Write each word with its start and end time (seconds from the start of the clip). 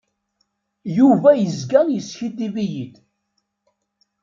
Yuba 0.97 1.29
yezga 1.41 1.79
yeskiddib-iyi-d. 1.91 2.93